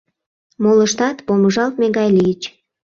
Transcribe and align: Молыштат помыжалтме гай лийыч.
Молыштат 0.63 1.17
помыжалтме 1.27 1.87
гай 1.97 2.09
лийыч. 2.15 2.41